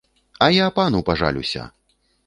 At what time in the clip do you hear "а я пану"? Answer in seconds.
0.45-1.03